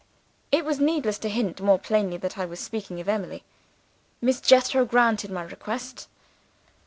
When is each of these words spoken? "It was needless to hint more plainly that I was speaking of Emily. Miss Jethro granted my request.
"It 0.51 0.65
was 0.65 0.79
needless 0.79 1.19
to 1.19 1.29
hint 1.29 1.61
more 1.61 1.77
plainly 1.77 2.17
that 2.17 2.35
I 2.35 2.43
was 2.43 2.59
speaking 2.59 2.99
of 2.99 3.07
Emily. 3.07 3.43
Miss 4.19 4.41
Jethro 4.41 4.83
granted 4.83 5.29
my 5.29 5.43
request. 5.43 6.07